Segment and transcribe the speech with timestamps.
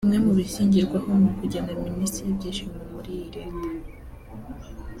[0.03, 3.67] Bimwe mu bishingirwaho mu kugena Minisitiri w’Ibyishimo muri iyi Leta